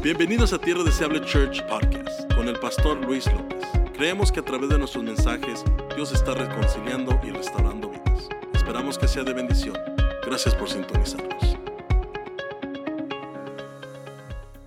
[0.00, 3.64] Bienvenidos a Tierra Deseable Church Podcast con el pastor Luis López.
[3.94, 5.64] Creemos que a través de nuestros mensajes
[5.96, 8.28] Dios está reconciliando y restaurando vidas.
[8.54, 9.76] Esperamos que sea de bendición.
[10.24, 11.58] Gracias por sintonizarnos.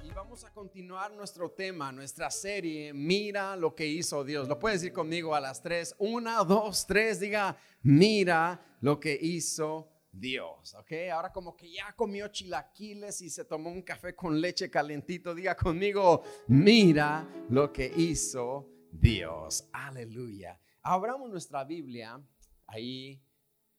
[0.04, 4.50] Y vamos a continuar nuestro tema, nuestra serie, Mira lo que hizo Dios.
[4.50, 5.96] Lo puedes decir conmigo a las tres.
[5.98, 7.22] Una, dos, tres.
[7.22, 10.92] Diga, mira lo que hizo Dios, ¿ok?
[11.12, 15.56] Ahora como que ya comió chilaquiles y se tomó un café con leche calentito, diga
[15.56, 19.70] conmigo, mira lo que hizo Dios.
[19.72, 20.60] Aleluya.
[20.82, 22.22] Abramos nuestra Biblia
[22.68, 23.24] ahí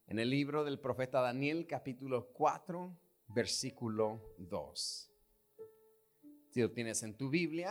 [0.07, 2.97] en el libro del profeta Daniel, capítulo 4,
[3.29, 5.11] versículo 2.
[6.51, 7.69] Si lo tienes en tu Biblia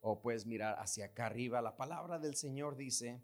[0.00, 3.20] o puedes mirar hacia acá arriba, la palabra del Señor dice,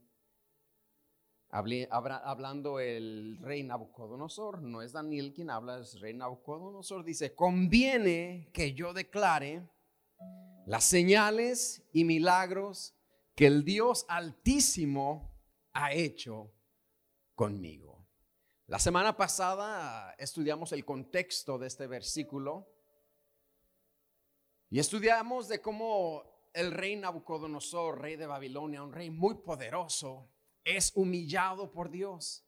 [1.52, 8.72] hablando el rey Nabucodonosor, no es Daniel quien habla, es rey Nabucodonosor, dice, conviene que
[8.72, 9.68] yo declare
[10.66, 12.94] las señales y milagros
[13.34, 15.30] que el Dios altísimo
[15.74, 16.54] ha hecho
[17.34, 18.06] conmigo.
[18.66, 22.66] La semana pasada estudiamos el contexto de este versículo
[24.70, 30.31] y estudiamos de cómo el rey Nabucodonosor, rey de Babilonia, un rey muy poderoso,
[30.64, 32.44] es humillado por Dios.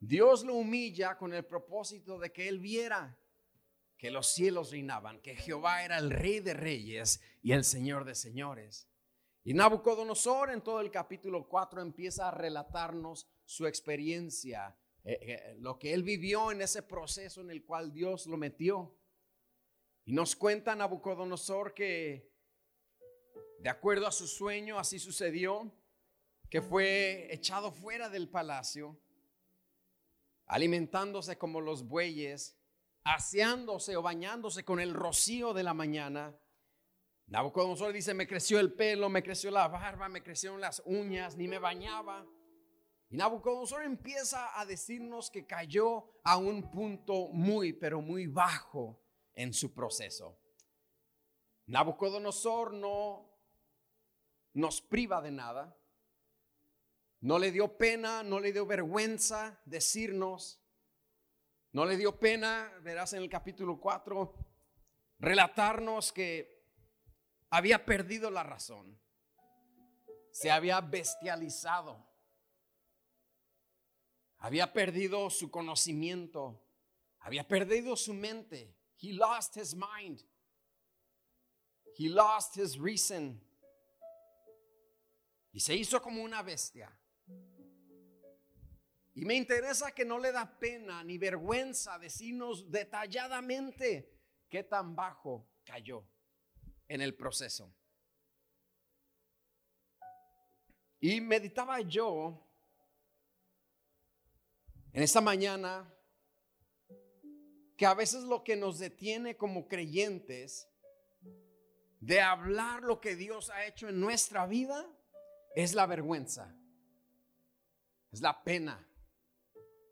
[0.00, 3.18] Dios lo humilla con el propósito de que él viera
[3.96, 8.16] que los cielos reinaban, que Jehová era el rey de reyes y el señor de
[8.16, 8.88] señores.
[9.44, 15.78] Y Nabucodonosor en todo el capítulo 4 empieza a relatarnos su experiencia, eh, eh, lo
[15.78, 18.92] que él vivió en ese proceso en el cual Dios lo metió.
[20.04, 22.32] Y nos cuenta Nabucodonosor que
[23.60, 25.72] de acuerdo a su sueño así sucedió
[26.52, 29.00] que fue echado fuera del palacio,
[30.44, 32.58] alimentándose como los bueyes,
[33.04, 36.38] aseándose o bañándose con el rocío de la mañana.
[37.28, 41.48] Nabucodonosor dice, me creció el pelo, me creció la barba, me crecieron las uñas, ni
[41.48, 42.26] me bañaba.
[43.08, 49.00] Y Nabucodonosor empieza a decirnos que cayó a un punto muy, pero muy bajo
[49.32, 50.38] en su proceso.
[51.64, 53.26] Nabucodonosor no
[54.52, 55.78] nos priva de nada.
[57.22, 60.60] No le dio pena, no le dio vergüenza decirnos,
[61.70, 64.34] no le dio pena, verás en el capítulo 4,
[65.20, 66.66] relatarnos que
[67.48, 69.00] había perdido la razón,
[70.32, 72.04] se había bestializado,
[74.38, 76.60] había perdido su conocimiento,
[77.20, 78.76] había perdido su mente.
[79.00, 80.24] He lost his mind.
[81.96, 83.40] He lost his reason.
[85.52, 86.98] Y se hizo como una bestia.
[89.14, 94.10] Y me interesa que no le da pena ni vergüenza decirnos detalladamente
[94.48, 96.04] qué tan bajo cayó
[96.88, 97.74] en el proceso.
[100.98, 102.48] Y meditaba yo
[104.92, 105.92] en esta mañana
[107.76, 110.68] que a veces lo que nos detiene como creyentes
[112.00, 114.86] de hablar lo que Dios ha hecho en nuestra vida
[115.54, 116.56] es la vergüenza,
[118.10, 118.88] es la pena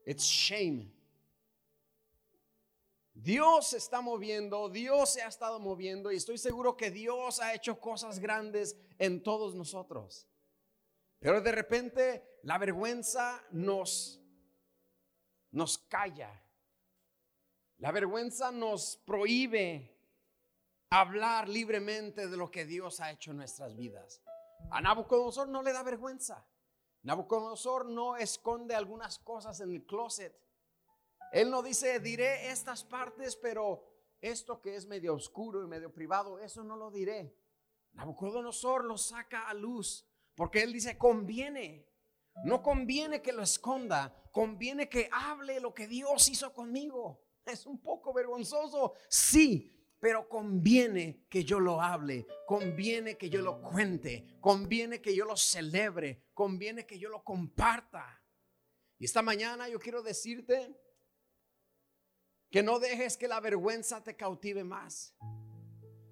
[0.07, 0.93] It's shame.
[3.13, 7.55] Dios se está moviendo, Dios se ha estado moviendo y estoy seguro que Dios ha
[7.55, 10.27] hecho cosas grandes en todos nosotros.
[11.19, 14.21] Pero de repente la vergüenza nos
[15.53, 16.31] nos calla.
[17.79, 19.99] La vergüenza nos prohíbe
[20.91, 24.23] hablar libremente de lo que Dios ha hecho en nuestras vidas.
[24.71, 26.47] A Nabucodonosor no le da vergüenza.
[27.03, 30.39] Nabucodonosor no esconde algunas cosas en el closet.
[31.33, 33.85] Él no dice, diré estas partes, pero
[34.21, 37.35] esto que es medio oscuro y medio privado, eso no lo diré.
[37.93, 41.87] Nabucodonosor lo saca a luz, porque él dice, conviene.
[42.45, 47.23] No conviene que lo esconda, conviene que hable lo que Dios hizo conmigo.
[47.45, 53.61] Es un poco vergonzoso, sí, pero conviene que yo lo hable, conviene que yo lo
[53.61, 58.21] cuente, conviene que yo lo celebre, conviene que yo lo comparta.
[58.99, 60.75] Y esta mañana yo quiero decirte
[62.51, 65.15] que no dejes que la vergüenza te cautive más.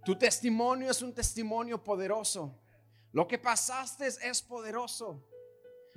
[0.05, 2.61] Tu testimonio es un testimonio poderoso.
[3.12, 5.26] Lo que pasaste es poderoso.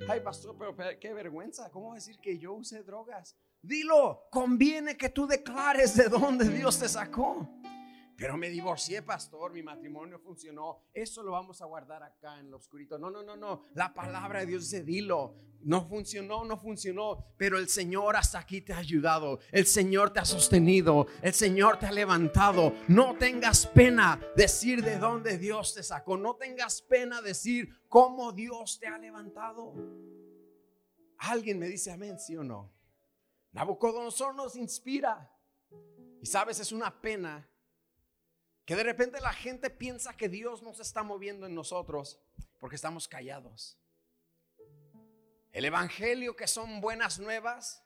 [0.08, 1.70] Ay, pastor, pero, qué vergüenza.
[1.70, 3.36] ¿Cómo decir que yo usé drogas?
[3.60, 7.48] Dilo, conviene que tú declares de dónde Dios te sacó.
[8.22, 10.84] Pero me divorcié, pastor, mi matrimonio funcionó.
[10.94, 12.96] Eso lo vamos a guardar acá en lo oscurito.
[12.96, 13.62] No, no, no, no.
[13.74, 15.34] La palabra de Dios dice, dilo.
[15.62, 17.34] No funcionó, no funcionó.
[17.36, 19.40] Pero el Señor hasta aquí te ha ayudado.
[19.50, 21.08] El Señor te ha sostenido.
[21.20, 22.72] El Señor te ha levantado.
[22.86, 26.16] No tengas pena decir de dónde Dios te sacó.
[26.16, 29.74] No tengas pena decir cómo Dios te ha levantado.
[31.18, 32.72] Alguien me dice amén, sí o no.
[33.50, 35.28] Nabucodonosor nos inspira.
[36.20, 37.48] Y sabes, es una pena
[38.64, 42.20] que de repente la gente piensa que Dios nos está moviendo en nosotros
[42.58, 43.78] porque estamos callados.
[45.52, 47.84] El Evangelio que son buenas nuevas,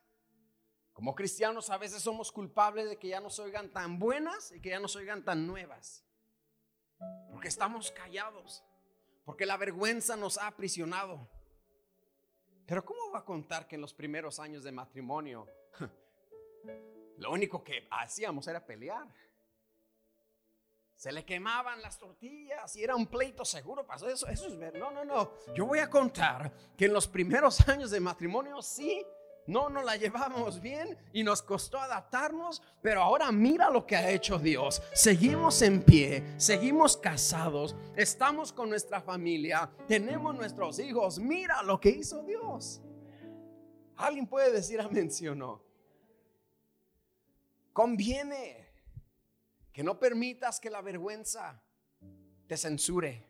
[0.93, 4.61] como cristianos a veces somos culpables de que ya no se oigan tan buenas y
[4.61, 6.05] que ya no se oigan tan nuevas.
[7.31, 8.63] Porque estamos callados,
[9.25, 11.29] porque la vergüenza nos ha aprisionado.
[12.67, 15.47] Pero ¿cómo va a contar que en los primeros años de matrimonio
[17.19, 19.07] lo único que hacíamos era pelear?
[20.97, 23.87] Se le quemaban las tortillas y era un pleito seguro.
[23.87, 24.79] Pasó eso, eso es ver.
[24.79, 25.31] No, no, no.
[25.55, 29.05] Yo voy a contar que en los primeros años de matrimonio sí,
[29.47, 34.11] no nos la llevamos bien y nos costó adaptarnos, pero ahora mira lo que ha
[34.11, 34.83] hecho Dios.
[34.95, 41.19] Seguimos en pie, seguimos casados, estamos con nuestra familia, tenemos nuestros hijos.
[41.19, 42.81] Mira lo que hizo Dios.
[43.97, 45.63] ¿Alguien puede decir amén, sí o no?
[47.73, 48.66] Conviene
[49.77, 51.61] que no permitas que la vergüenza
[52.49, 53.23] te censure.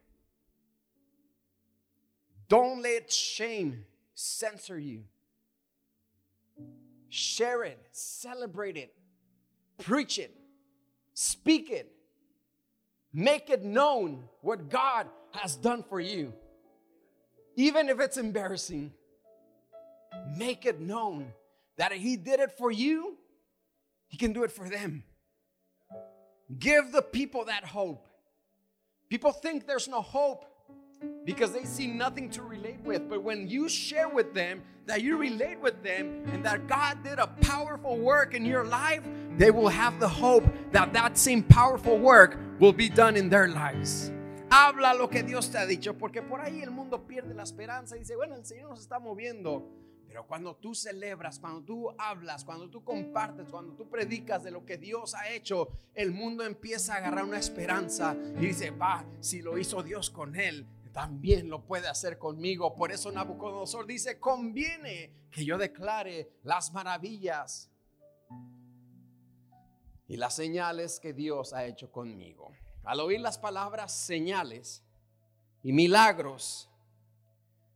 [2.49, 3.85] Don't let shame
[4.15, 5.03] censor you.
[7.09, 8.95] Share it, celebrate it,
[9.79, 10.37] preach it,
[11.15, 11.91] speak it,
[13.13, 16.33] make it known what God has done for you.
[17.57, 18.93] Even if it's embarrassing,
[20.37, 21.33] make it known
[21.77, 23.17] that He did it for you,
[24.07, 25.03] He can do it for them.
[26.59, 28.07] Give the people that hope.
[29.09, 30.45] People think there's no hope
[31.25, 33.09] because they see nothing to relate with.
[33.09, 37.19] But when you share with them that you relate with them and that God did
[37.19, 39.03] a powerful work in your life,
[39.37, 43.49] they will have the hope that that same powerful work will be done in their
[43.49, 44.11] lives.
[44.51, 47.97] Habla lo que Dios te ha dicho, porque por ahí el mundo pierde la esperanza
[47.97, 49.69] y dice, bueno, el Señor nos está moviendo.
[50.17, 54.65] Pero cuando tú celebras, cuando tú hablas, cuando tú compartes, cuando tú predicas de lo
[54.65, 59.43] que Dios ha hecho, el mundo empieza a agarrar una esperanza y dice, va, si
[59.43, 62.75] lo hizo Dios con él, también lo puede hacer conmigo.
[62.75, 67.71] Por eso Nabucodonosor dice, conviene que yo declare las maravillas
[70.09, 72.53] y las señales que Dios ha hecho conmigo.
[72.85, 74.83] Al oír las palabras señales
[75.63, 76.71] y milagros,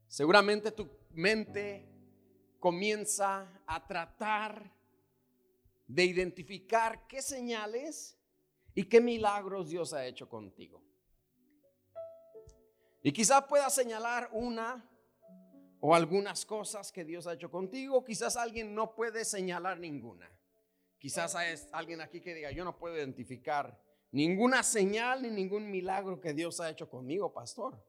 [0.07, 1.90] seguramente tu mente
[2.61, 4.71] comienza a tratar
[5.89, 8.17] de identificar qué señales
[8.75, 10.81] y qué milagros Dios ha hecho contigo.
[13.03, 14.87] Y quizás pueda señalar una
[15.81, 18.05] o algunas cosas que Dios ha hecho contigo.
[18.05, 20.31] Quizás alguien no puede señalar ninguna.
[20.99, 23.83] Quizás hay alguien aquí que diga, yo no puedo identificar
[24.13, 27.83] ninguna señal ni ningún milagro que Dios ha hecho conmigo, pastor.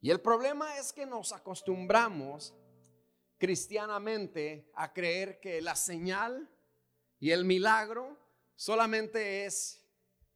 [0.00, 2.54] Y el problema es que nos acostumbramos
[3.38, 6.50] cristianamente a creer que la señal
[7.18, 8.16] y el milagro
[8.54, 9.82] solamente es,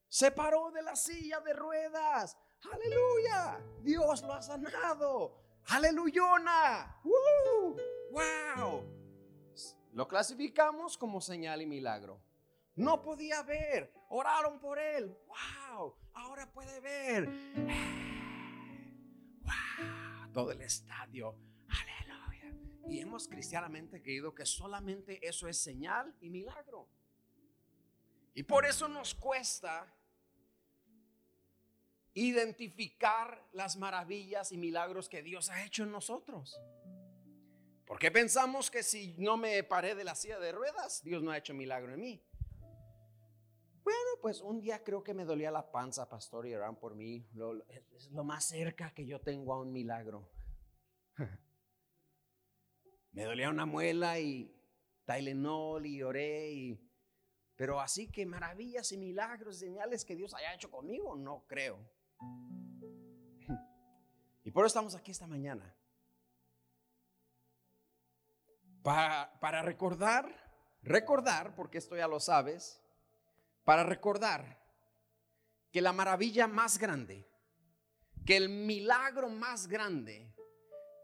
[0.09, 2.37] se paró de la silla de ruedas,
[2.73, 7.01] aleluya, Dios lo ha sanado, aleluyona,
[8.11, 9.01] wow.
[9.93, 12.23] Lo clasificamos como señal y milagro.
[12.77, 17.29] No podía ver, oraron por él, wow, ahora puede ver.
[19.43, 21.35] Wow, todo el estadio
[22.91, 26.89] y hemos cristianamente creído que solamente eso es señal y milagro.
[28.35, 29.95] Y por eso nos cuesta
[32.15, 36.61] identificar las maravillas y milagros que Dios ha hecho en nosotros.
[37.87, 41.39] Porque pensamos que si no me paré de la silla de ruedas, Dios no ha
[41.39, 42.25] hecho milagro en mí.
[43.85, 47.25] Bueno, pues un día creo que me dolía la panza, pastor, y oran por mí.
[47.93, 50.29] es lo más cerca que yo tengo a un milagro.
[53.13, 54.55] Me dolía una muela y
[55.05, 56.87] Tylenol y oré y...
[57.57, 61.79] Pero así que maravillas y milagros, señales que Dios haya hecho conmigo, no creo.
[64.43, 65.77] Y por eso estamos aquí esta mañana.
[68.83, 70.35] Para, para recordar,
[70.83, 72.83] recordar, porque esto ya lo sabes,
[73.65, 74.59] para recordar
[75.71, 77.29] que la maravilla más grande,
[78.25, 80.35] que el milagro más grande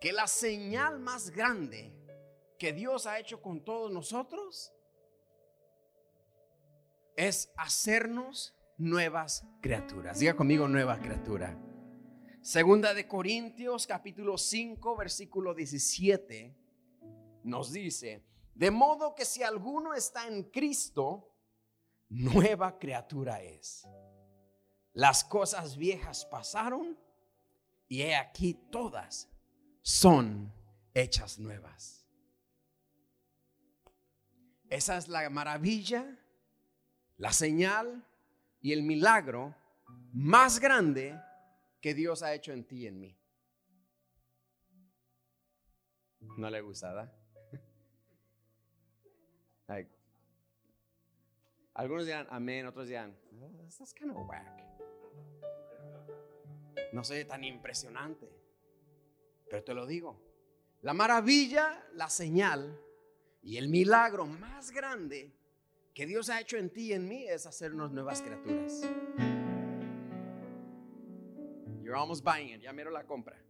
[0.00, 1.92] que la señal más grande
[2.58, 4.72] que Dios ha hecho con todos nosotros
[7.16, 10.18] es hacernos nuevas criaturas.
[10.18, 11.58] Diga conmigo nueva criatura.
[12.42, 16.56] Segunda de Corintios capítulo 5 versículo 17
[17.42, 21.34] nos dice, de modo que si alguno está en Cristo,
[22.08, 23.86] nueva criatura es.
[24.92, 26.98] Las cosas viejas pasaron
[27.88, 29.28] y he aquí todas
[29.82, 30.52] son
[30.94, 32.05] hechas nuevas.
[34.76, 36.04] Esa es la maravilla,
[37.16, 38.04] la señal
[38.60, 39.54] y el milagro
[40.12, 41.18] más grande
[41.80, 43.18] que Dios ha hecho en ti y en mí.
[46.20, 47.10] No le gusta, ¿verdad?
[51.72, 53.16] algunos dirán amén, otros dirán,
[53.78, 54.62] that's kind of whack.
[56.92, 58.28] No soy tan impresionante,
[59.48, 60.20] pero te lo digo.
[60.82, 62.82] La maravilla, la señal
[63.46, 65.32] y el milagro más grande
[65.94, 68.82] que Dios ha hecho en ti y en mí es hacernos nuevas criaturas.
[71.80, 73.40] You're almost buying it, ya miro la compra.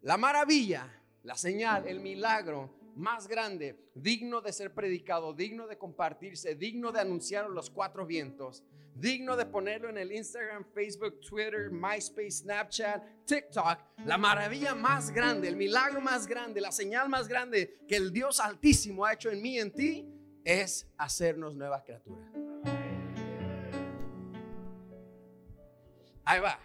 [0.00, 0.90] La maravilla,
[1.24, 7.00] la señal, el milagro más grande, digno de ser predicado, digno de compartirse, digno de
[7.00, 8.64] anunciar los cuatro vientos,
[8.98, 13.78] digno de ponerlo en el Instagram, Facebook, Twitter, MySpace, Snapchat, TikTok.
[14.04, 18.40] La maravilla más grande, el milagro más grande, la señal más grande que el Dios
[18.40, 20.08] Altísimo ha hecho en mí y en ti
[20.44, 22.28] es hacernos nueva criatura.
[26.24, 26.58] Ahí va.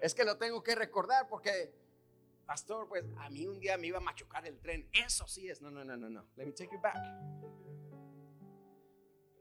[0.00, 1.74] Es que lo tengo que recordar porque,
[2.46, 4.88] pastor, pues a mí un día me iba a machucar el tren.
[4.92, 5.60] Eso sí es.
[5.60, 6.28] No, no, no, no, no.
[6.36, 6.96] Let me take you back.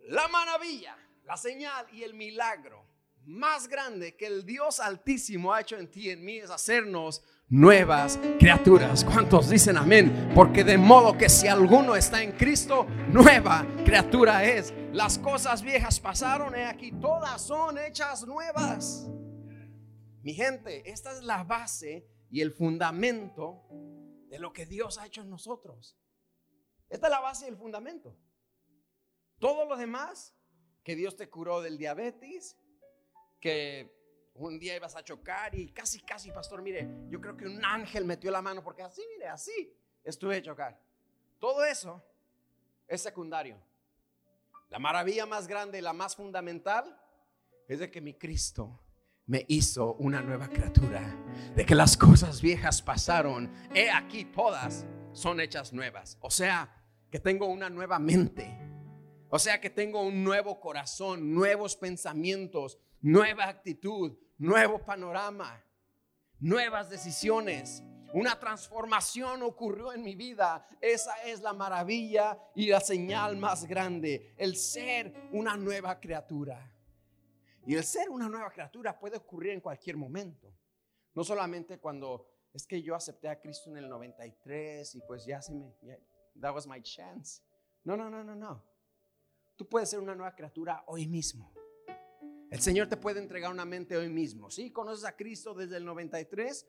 [0.07, 0.97] La maravilla
[1.27, 2.87] la señal y el milagro
[3.25, 7.21] más grande que el Dios Altísimo ha hecho en ti y en mí es hacernos
[7.49, 9.03] nuevas criaturas.
[9.03, 10.31] ¿Cuántos dicen amén?
[10.33, 14.73] Porque de modo que si alguno está en Cristo, nueva criatura es.
[14.93, 19.05] Las cosas viejas pasaron y aquí todas son hechas nuevas.
[20.23, 23.67] Mi gente, esta es la base y el fundamento
[24.29, 25.99] de lo que Dios ha hecho en nosotros.
[26.87, 28.17] Esta es la base y el fundamento.
[29.39, 30.36] Todo lo demás
[30.87, 32.55] que Dios te curó del diabetes,
[33.41, 33.93] que
[34.35, 38.05] un día ibas a chocar y casi, casi, pastor, mire, yo creo que un ángel
[38.05, 40.79] metió la mano porque así, mire, así estuve a chocar.
[41.39, 42.01] Todo eso
[42.87, 43.57] es secundario.
[44.69, 46.97] La maravilla más grande, la más fundamental,
[47.67, 48.79] es de que mi Cristo
[49.25, 51.01] me hizo una nueva criatura,
[51.53, 56.17] de que las cosas viejas pasaron, he aquí todas son hechas nuevas.
[56.21, 56.73] O sea,
[57.11, 58.66] que tengo una nueva mente,
[59.29, 65.63] o sea que tengo un nuevo corazón, nuevos pensamientos, nueva actitud, nuevo panorama,
[66.39, 67.83] nuevas decisiones.
[68.13, 70.65] Una transformación ocurrió en mi vida.
[70.79, 76.73] Esa es la maravilla y la señal más grande, el ser una nueva criatura.
[77.65, 80.53] Y el ser una nueva criatura puede ocurrir en cualquier momento.
[81.13, 85.41] No solamente cuando es que yo acepté a Cristo en el 93 y pues ya
[85.41, 85.75] se me,
[86.39, 87.41] that was my chance.
[87.83, 88.63] No, no, no, no, no.
[89.57, 91.51] Tú puedes ser una nueva criatura hoy mismo.
[92.51, 94.51] El Señor te puede entregar una mente hoy mismo.
[94.51, 96.67] Sí, conoces a Cristo desde el 93,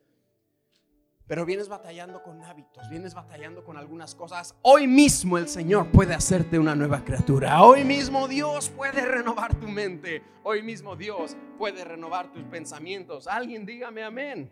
[1.27, 4.55] pero vienes batallando con hábitos, vienes batallando con algunas cosas.
[4.63, 7.61] Hoy mismo el Señor puede hacerte una nueva criatura.
[7.61, 10.23] Hoy mismo Dios puede renovar tu mente.
[10.43, 13.27] Hoy mismo Dios puede renovar tus pensamientos.
[13.27, 14.51] Alguien dígame amén.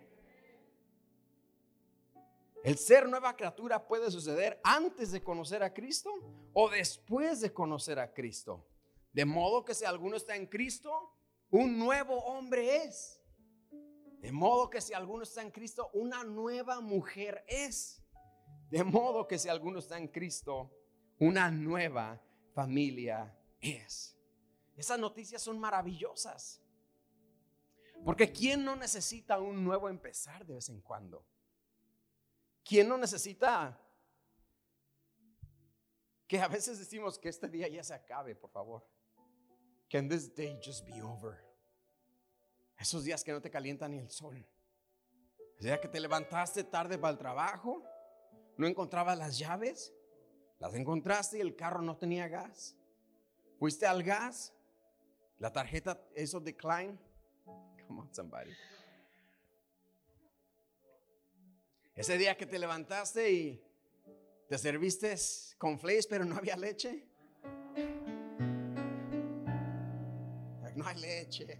[2.67, 6.11] El ser nueva criatura puede suceder antes de conocer a Cristo
[6.51, 8.67] o después de conocer a Cristo.
[9.13, 11.13] De modo que si alguno está en Cristo,
[11.49, 13.23] un nuevo hombre es.
[14.19, 18.03] De modo que si alguno está en Cristo, una nueva mujer es.
[18.69, 20.69] De modo que si alguno está en Cristo,
[21.19, 22.21] una nueva
[22.53, 24.19] familia es.
[24.75, 26.61] Esas noticias son maravillosas.
[28.03, 31.25] Porque ¿quién no necesita un nuevo empezar de vez en cuando?
[32.67, 33.79] ¿Quién no necesita
[36.27, 38.85] que a veces decimos que este día ya se acabe, por favor?
[39.89, 41.37] Can this day just be over?
[42.77, 44.45] Esos días que no te calienta ni el sol.
[45.59, 47.83] El día que te levantaste tarde para el trabajo,
[48.57, 49.93] no encontrabas las llaves,
[50.59, 52.75] las encontraste y el carro no tenía gas.
[53.59, 54.53] Fuiste al gas,
[55.39, 56.99] la tarjeta eso decline.
[57.87, 58.51] Come on, somebody.
[61.97, 63.63] Ese día que te levantaste y
[64.47, 65.15] te serviste
[65.57, 67.07] con flakes, pero no había leche.
[70.75, 71.59] No hay leche.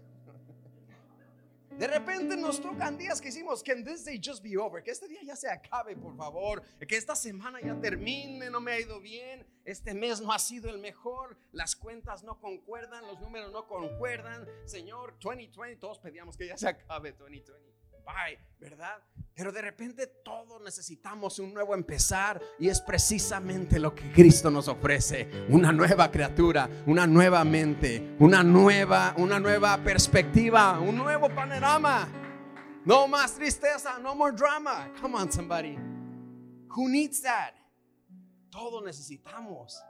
[1.76, 4.80] De repente nos tocan días que hicimos, can this day just be over?
[4.80, 6.62] Que este día ya se acabe, por favor.
[6.86, 9.44] Que esta semana ya termine, no me ha ido bien.
[9.64, 11.36] Este mes no ha sido el mejor.
[11.50, 14.46] Las cuentas no concuerdan, los números no concuerdan.
[14.66, 17.74] Señor, 2020, todos pedíamos que ya se acabe 2020.
[18.04, 19.02] Bye, ¿verdad?
[19.38, 24.66] Pero de repente todos necesitamos un nuevo empezar y es precisamente lo que Cristo nos
[24.66, 32.08] ofrece, una nueva criatura, una nueva mente, una nueva una nueva perspectiva, un nuevo panorama.
[32.84, 34.92] No más tristeza, no more drama.
[35.00, 35.78] Come on somebody.
[36.76, 37.54] Who needs that?
[38.50, 39.80] Todos necesitamos.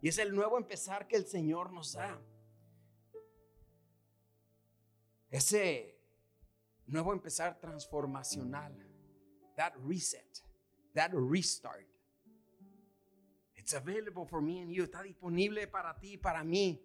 [0.00, 2.20] Y es el nuevo empezar que el Señor nos da.
[5.28, 5.98] Ese
[6.86, 8.91] nuevo empezar transformacional
[9.56, 10.42] that reset,
[10.94, 11.86] that restart.
[13.54, 14.84] It's available for me and you.
[14.84, 16.82] Está disponible para ti para mí.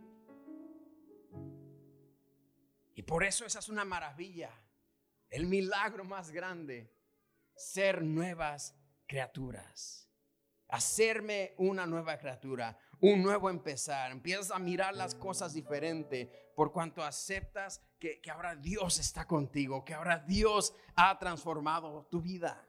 [2.95, 4.51] Y por eso esa es una maravilla.
[5.29, 6.93] El milagro más grande.
[7.55, 8.75] Ser nuevas
[9.07, 10.07] criaturas.
[10.69, 12.77] Hacerme una nueva criatura.
[12.99, 14.11] Un nuevo empezar.
[14.11, 19.85] Empiezas a mirar las cosas diferente por cuanto aceptas que, que ahora Dios está contigo.
[19.85, 22.67] Que ahora Dios ha transformado tu vida.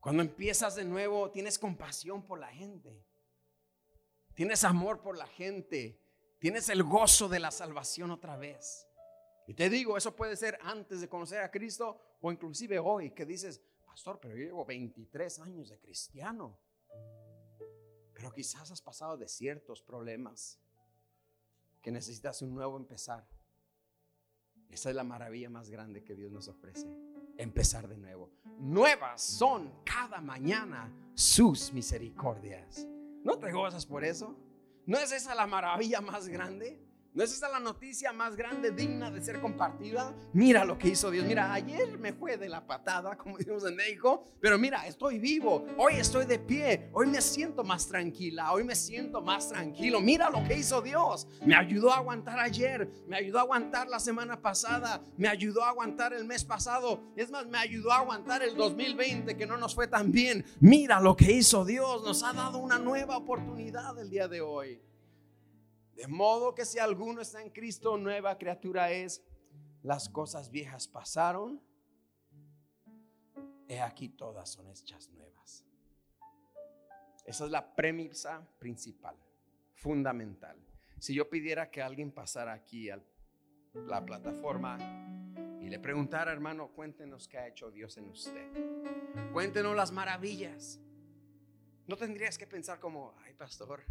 [0.00, 3.04] Cuando empiezas de nuevo, tienes compasión por la gente.
[4.34, 6.00] Tienes amor por la gente.
[6.38, 8.86] Tienes el gozo de la salvación otra vez.
[9.46, 13.24] Y te digo, eso puede ser antes de conocer a Cristo o inclusive hoy que
[13.24, 16.58] dices, pastor, pero yo llevo 23 años de cristiano.
[18.16, 20.58] Pero quizás has pasado de ciertos problemas
[21.82, 23.28] que necesitas un nuevo empezar.
[24.70, 26.88] Esa es la maravilla más grande que Dios nos ofrece
[27.36, 28.30] empezar de nuevo.
[28.58, 32.86] Nuevas son cada mañana sus misericordias.
[33.22, 34.34] ¿No te gozas por eso?
[34.86, 36.82] ¿No es esa la maravilla más grande?
[37.16, 40.14] ¿No es esa la noticia más grande, digna de ser compartida?
[40.34, 41.24] Mira lo que hizo Dios.
[41.24, 45.64] Mira, ayer me fue de la patada, como decimos en México, pero mira, estoy vivo.
[45.78, 46.90] Hoy estoy de pie.
[46.92, 48.52] Hoy me siento más tranquila.
[48.52, 50.02] Hoy me siento más tranquilo.
[50.02, 51.26] Mira lo que hizo Dios.
[51.42, 52.86] Me ayudó a aguantar ayer.
[53.08, 55.02] Me ayudó a aguantar la semana pasada.
[55.16, 57.00] Me ayudó a aguantar el mes pasado.
[57.16, 60.44] Es más, me ayudó a aguantar el 2020 que no nos fue tan bien.
[60.60, 62.04] Mira lo que hizo Dios.
[62.04, 64.82] Nos ha dado una nueva oportunidad el día de hoy.
[65.96, 69.24] De modo que si alguno está en Cristo, nueva criatura es.
[69.82, 71.62] Las cosas viejas pasaron.
[73.66, 75.64] He aquí todas son hechas nuevas.
[77.24, 79.16] Esa es la premisa principal,
[79.74, 80.56] fundamental.
[80.98, 83.02] Si yo pidiera que alguien pasara aquí a
[83.74, 84.78] la plataforma
[85.60, 88.50] y le preguntara, hermano, cuéntenos qué ha hecho Dios en usted.
[89.32, 90.78] Cuéntenos las maravillas.
[91.86, 93.82] No tendrías que pensar como, ay, pastor,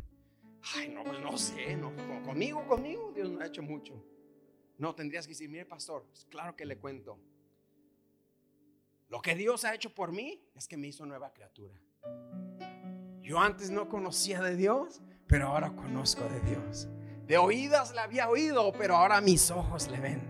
[0.74, 3.94] Ay, no, pues no sé, no, conmigo, conmigo, Dios no ha hecho mucho.
[4.78, 7.20] No, tendrías que decir, mire, pastor, pues claro que le cuento.
[9.10, 11.80] Lo que Dios ha hecho por mí es que me hizo nueva criatura.
[13.22, 16.88] Yo antes no conocía de Dios, pero ahora conozco de Dios.
[17.28, 20.22] De oídas le había oído, pero ahora mis ojos le ven.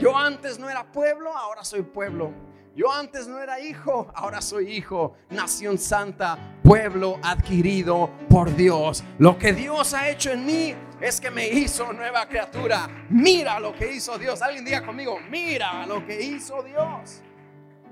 [0.00, 2.32] Yo antes no era pueblo, ahora soy pueblo.
[2.76, 5.16] Yo antes no era hijo, ahora soy hijo.
[5.30, 9.02] Nación santa, pueblo adquirido por Dios.
[9.18, 13.06] Lo que Dios ha hecho en mí es que me hizo nueva criatura.
[13.08, 14.42] Mira lo que hizo Dios.
[14.42, 17.22] Alguien diga conmigo, mira lo que hizo Dios.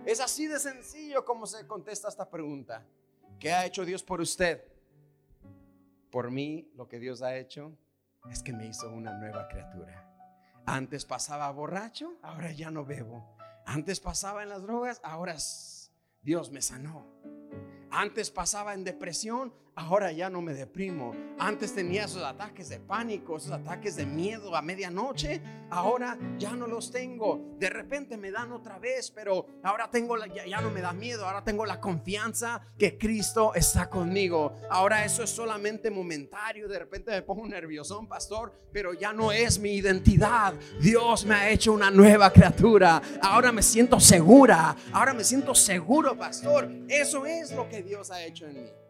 [0.05, 2.85] Es así de sencillo como se contesta esta pregunta.
[3.41, 4.65] ¿Qué ha hecho Dios por usted?
[6.11, 7.73] Por mí lo que Dios ha hecho
[8.31, 10.11] es que me hizo una nueva criatura.
[10.67, 13.34] Antes pasaba borracho, ahora ya no bebo.
[13.67, 15.37] Antes pasaba en las drogas, ahora
[16.23, 17.07] Dios me sanó.
[17.91, 21.15] Antes pasaba en depresión, ahora ya no me deprimo.
[21.39, 26.67] Antes tenía esos ataques de pánico, esos ataques de miedo a medianoche, ahora ya no
[26.67, 27.55] los tengo.
[27.59, 31.27] De repente me dan otra vez, pero ahora tengo ya, ya, no me da miedo,
[31.27, 34.55] ahora tengo la confianza que Cristo está conmigo.
[34.71, 39.59] Ahora eso es solamente momentario, de repente me pongo nervioso, pastor, pero ya no es
[39.59, 40.55] mi identidad.
[40.81, 43.03] Dios me ha hecho una nueva criatura.
[43.21, 46.71] Ahora me siento segura, ahora me siento seguro, pastor.
[46.89, 48.84] Eso es lo que Dios ha hecho en mí.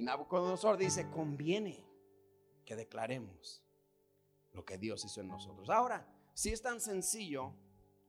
[0.00, 1.86] Y Nabucodonosor dice, conviene
[2.64, 3.62] que declaremos
[4.52, 5.68] lo que Dios hizo en nosotros.
[5.68, 7.52] Ahora, si es tan sencillo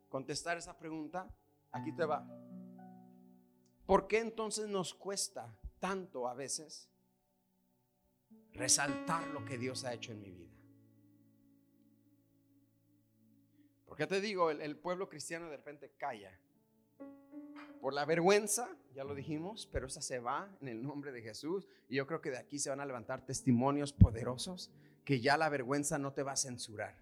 [0.08, 1.28] contestar esa pregunta,
[1.70, 2.26] aquí te va.
[3.86, 6.90] ¿Por qué entonces nos cuesta tanto a veces
[8.54, 10.56] resaltar lo que Dios ha hecho en mi vida?
[13.86, 16.40] Porque te digo, el, el pueblo cristiano de repente calla
[17.82, 21.68] por la vergüenza, ya lo dijimos, pero esa se va en el nombre de Jesús.
[21.90, 24.72] Y yo creo que de aquí se van a levantar testimonios poderosos
[25.04, 26.96] que ya la vergüenza no te va a censurar.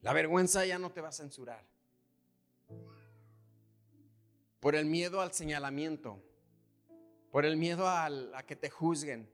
[0.00, 1.64] La vergüenza ya no te va a censurar.
[4.60, 6.22] Por el miedo al señalamiento,
[7.30, 9.30] por el miedo a que te juzguen.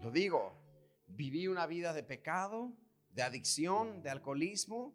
[0.00, 0.54] Lo digo,
[1.06, 2.72] viví una vida de pecado,
[3.14, 4.94] de adicción, de alcoholismo,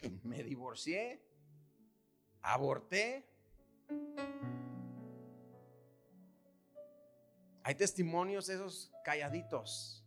[0.22, 1.22] me divorcié,
[2.42, 3.28] aborté.
[7.62, 10.04] Hay testimonios esos calladitos,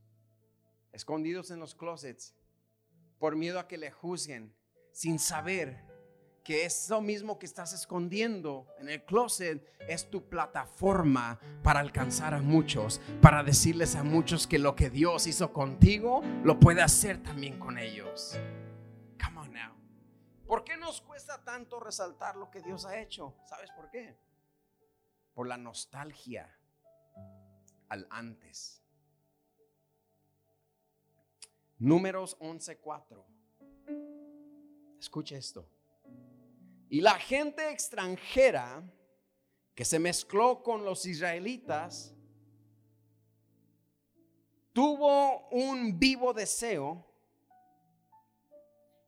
[0.92, 2.36] escondidos en los closets,
[3.20, 4.56] por miedo a que le juzguen,
[4.92, 5.89] sin saber
[6.50, 12.42] que eso mismo que estás escondiendo en el closet es tu plataforma para alcanzar a
[12.42, 17.60] muchos, para decirles a muchos que lo que Dios hizo contigo, lo puede hacer también
[17.60, 18.36] con ellos.
[19.24, 19.76] Come on now.
[20.48, 23.36] ¿Por qué nos cuesta tanto resaltar lo que Dios ha hecho?
[23.46, 24.18] ¿Sabes por qué?
[25.36, 26.52] Por la nostalgia
[27.90, 28.82] al antes.
[31.78, 33.24] Números 11:4.
[35.00, 35.70] Escuche esto.
[36.90, 38.84] Y la gente extranjera
[39.76, 42.14] que se mezcló con los israelitas
[44.74, 47.06] tuvo un vivo deseo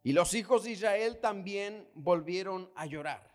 [0.04, 3.32] y los hijos de Israel también volvieron a llorar.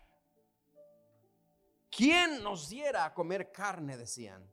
[1.89, 3.97] ¿Quién nos diera a comer carne?
[3.97, 4.49] Decían.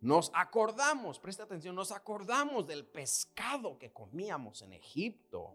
[0.00, 5.54] Nos acordamos, presta atención, nos acordamos del pescado que comíamos en Egipto,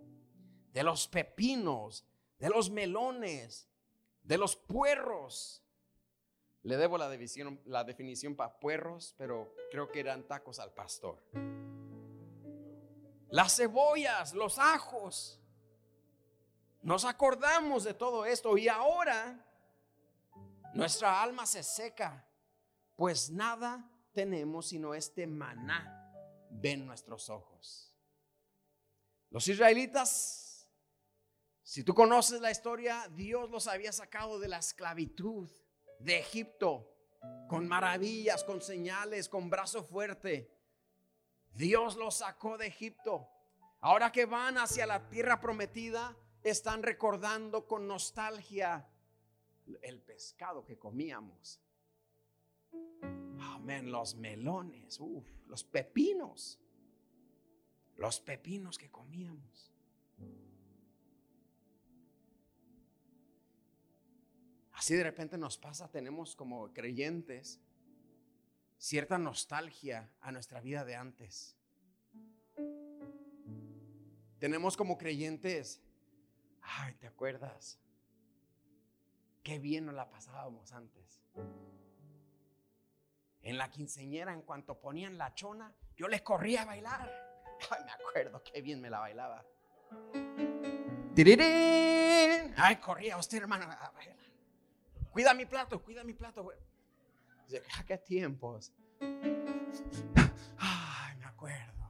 [0.71, 2.05] de los pepinos,
[2.39, 3.69] de los melones,
[4.23, 5.63] de los puerros.
[6.63, 11.21] Le debo la definición, la definición para puerros, pero creo que eran tacos al pastor.
[13.29, 15.39] Las cebollas, los ajos.
[16.81, 19.43] Nos acordamos de todo esto y ahora
[20.73, 22.27] nuestra alma se seca,
[22.95, 26.01] pues nada tenemos sino este maná
[26.49, 27.93] ven nuestros ojos.
[29.29, 30.44] Los israelitas
[31.65, 35.49] si tú conoces la historia, Dios los había sacado de la esclavitud
[35.97, 36.95] de Egipto
[37.47, 40.55] con maravillas, con señales, con brazo fuerte.
[41.55, 43.27] Dios los sacó de Egipto.
[43.81, 48.87] Ahora que van hacia la tierra prometida, están recordando con nostalgia
[49.81, 51.59] el pescado que comíamos.
[53.39, 54.99] Amén, los melones,
[55.47, 56.59] los pepinos,
[57.95, 59.71] los pepinos que comíamos.
[64.85, 67.59] Así de repente nos pasa, tenemos como creyentes
[68.77, 71.57] cierta nostalgia a nuestra vida de antes.
[74.37, 75.81] Tenemos como creyentes,
[76.61, 77.79] ay, ¿te acuerdas?
[79.41, 81.19] Qué bien nos la pasábamos antes.
[83.41, 87.11] En la quinceñera, en cuanto ponían la chona, yo les corría a bailar.
[87.71, 89.43] Ay, me acuerdo qué bien me la bailaba.
[92.55, 94.24] Ay, corría usted, hermano, a bailar.
[95.15, 96.51] Cuida mi plato, cuida mi plato.
[97.47, 98.73] Dice, ah, qué tiempos.
[100.57, 101.89] Ay, me acuerdo.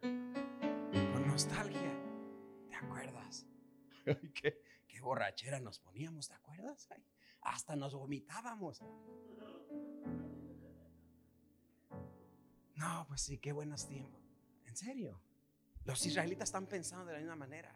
[0.00, 1.96] Con nostalgia,
[2.68, 3.46] ¿te acuerdas?
[4.34, 6.88] qué, qué borrachera nos poníamos, ¿te acuerdas?
[7.42, 8.82] hasta nos vomitábamos.
[12.74, 14.20] No, pues sí, qué buenos tiempos.
[14.66, 15.22] En serio.
[15.84, 17.72] Los israelitas están pensando de la misma manera.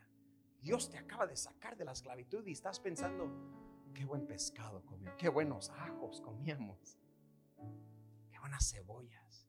[0.61, 3.62] Dios te acaba de sacar de la esclavitud y estás pensando,
[3.94, 6.98] Qué buen pescado comió, qué buenos ajos comíamos,
[8.31, 9.46] qué buenas cebollas.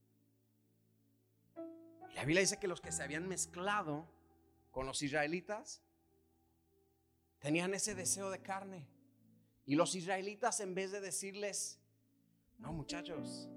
[2.09, 4.07] Y la Biblia dice que los que se habían mezclado
[4.71, 5.81] con los israelitas
[7.39, 8.87] tenían ese deseo de carne.
[9.65, 11.79] Y los israelitas en vez de decirles,
[12.57, 13.49] no muchachos,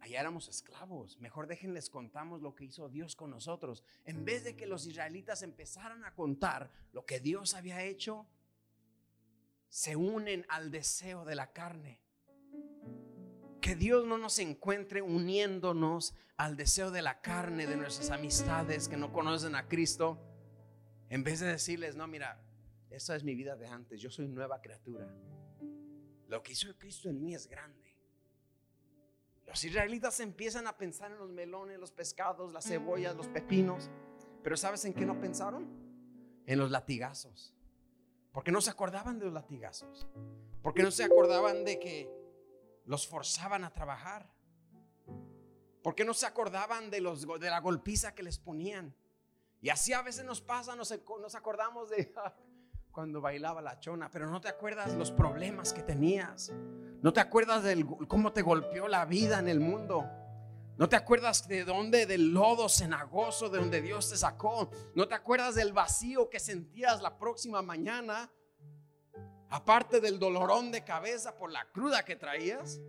[0.00, 3.84] allá éramos esclavos, mejor déjenles contamos lo que hizo Dios con nosotros.
[4.04, 8.26] En vez de que los israelitas empezaran a contar lo que Dios había hecho,
[9.72, 11.98] se unen al deseo de la carne.
[13.62, 18.98] Que Dios no nos encuentre uniéndonos al deseo de la carne de nuestras amistades que
[18.98, 20.20] no conocen a Cristo.
[21.08, 22.44] En vez de decirles, no, mira,
[22.90, 25.08] esta es mi vida de antes, yo soy nueva criatura.
[26.28, 27.96] Lo que hizo Cristo en mí es grande.
[29.46, 33.88] Los israelitas empiezan a pensar en los melones, los pescados, las cebollas, los pepinos.
[34.42, 35.66] Pero ¿sabes en qué no pensaron?
[36.44, 37.54] En los latigazos.
[38.32, 40.08] Porque no se acordaban de los latigazos.
[40.62, 42.10] Porque no se acordaban de que
[42.86, 44.30] los forzaban a trabajar.
[45.82, 48.94] Porque no se acordaban de, los, de la golpiza que les ponían.
[49.60, 52.12] Y así a veces nos pasa, nos, nos acordamos de
[52.90, 56.52] cuando bailaba la chona, pero no te acuerdas los problemas que tenías.
[57.02, 60.08] No te acuerdas de cómo te golpeó la vida en el mundo.
[60.78, 62.06] ¿No te acuerdas de dónde?
[62.06, 64.70] Del lodo cenagoso de donde Dios te sacó.
[64.94, 68.32] ¿No te acuerdas del vacío que sentías la próxima mañana?
[69.50, 72.80] Aparte del dolorón de cabeza por la cruda que traías.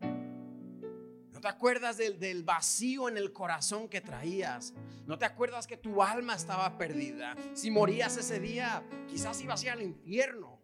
[0.00, 4.74] ¿No te acuerdas del, del, vacío en el corazón que traías?
[5.06, 7.36] ¿No te acuerdas que tu alma estaba perdida?
[7.54, 10.60] Si morías ese día, quizás ibas a ir al infierno.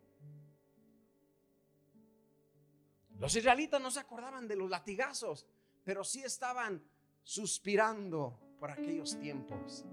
[3.19, 5.47] Los israelitas no se acordaban de los latigazos,
[5.89, 6.85] pero sí estaban
[7.23, 9.87] suspirando por aquellos tiempos.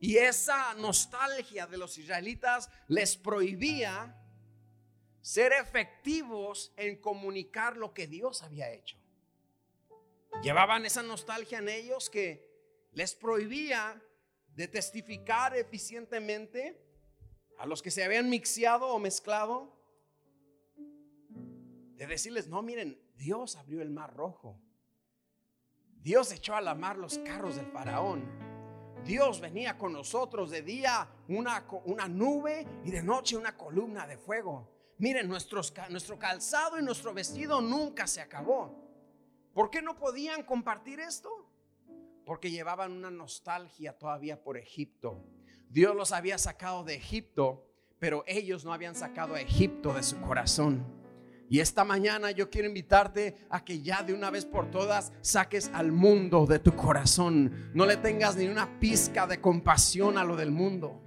[0.00, 4.22] Y esa nostalgia de los israelitas les prohibía
[5.22, 8.98] ser efectivos en comunicar lo que Dios había hecho.
[10.42, 12.46] Llevaban esa nostalgia en ellos que
[12.92, 14.04] les prohibía
[14.48, 16.78] de testificar eficientemente
[17.56, 19.74] a los que se habían mixeado o mezclado,
[20.76, 24.60] de decirles, no, miren, Dios abrió el mar rojo.
[26.06, 28.22] Dios echó a la mar los carros del faraón.
[29.04, 34.16] Dios venía con nosotros de día una, una nube y de noche una columna de
[34.16, 34.70] fuego.
[34.98, 38.72] Miren, nuestro calzado y nuestro vestido nunca se acabó.
[39.52, 41.28] ¿Por qué no podían compartir esto?
[42.24, 45.24] Porque llevaban una nostalgia todavía por Egipto.
[45.70, 47.66] Dios los había sacado de Egipto,
[47.98, 50.84] pero ellos no habían sacado a Egipto de su corazón.
[51.48, 55.70] Y esta mañana yo quiero invitarte a que ya de una vez por todas saques
[55.72, 57.70] al mundo de tu corazón.
[57.72, 61.02] No le tengas ni una pizca de compasión a lo del mundo.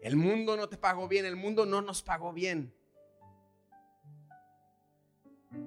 [0.00, 2.74] El mundo no te pagó bien, el mundo no nos pagó bien.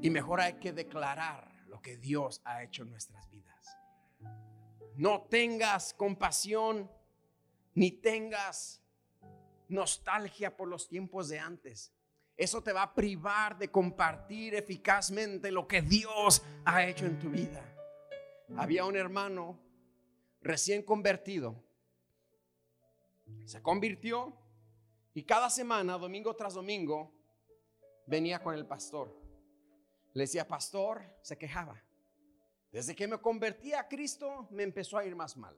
[0.01, 3.77] Y mejor hay que declarar lo que Dios ha hecho en nuestras vidas.
[4.95, 6.89] No tengas compasión
[7.75, 8.81] ni tengas
[9.67, 11.91] nostalgia por los tiempos de antes.
[12.37, 17.29] Eso te va a privar de compartir eficazmente lo que Dios ha hecho en tu
[17.29, 17.63] vida.
[18.57, 19.57] Había un hermano
[20.41, 21.63] recién convertido.
[23.45, 24.33] Se convirtió
[25.13, 27.11] y cada semana, domingo tras domingo,
[28.05, 29.15] venía con el pastor.
[30.13, 31.81] Le decía, pastor, se quejaba.
[32.69, 35.57] Desde que me convertí a Cristo, me empezó a ir más mal.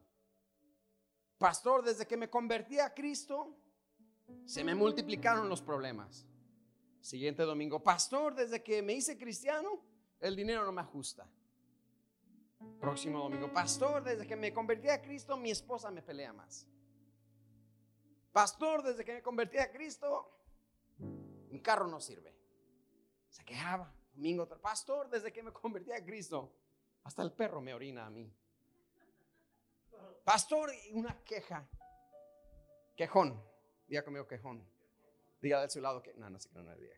[1.39, 3.55] Pastor, desde que me convertí a Cristo,
[4.45, 6.27] se me multiplicaron los problemas.
[7.01, 9.81] Siguiente domingo, pastor, desde que me hice cristiano,
[10.19, 11.29] el dinero no me ajusta.
[12.79, 16.67] Próximo domingo, pastor, desde que me convertí a Cristo, mi esposa me pelea más.
[18.31, 20.31] Pastor, desde que me convertí a Cristo,
[21.49, 22.35] mi carro no sirve.
[23.29, 23.93] Se quejaba.
[24.13, 26.51] Domingo, pastor, desde que me convertí a Cristo,
[27.03, 28.31] hasta el perro me orina a mí.
[30.23, 31.69] Pastor, una queja.
[32.95, 33.41] Quejón.
[33.87, 34.67] Diga conmigo quejón.
[35.41, 36.95] Diga de su lado que no, no sé que no, no diga.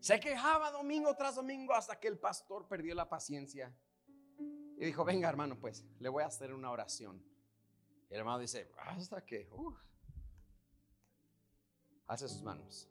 [0.00, 3.74] Se quejaba domingo tras domingo hasta que el pastor perdió la paciencia
[4.80, 7.22] y dijo, venga hermano, pues le voy a hacer una oración.
[8.08, 9.50] Y el hermano dice, hasta que,
[12.06, 12.88] hace sus manos.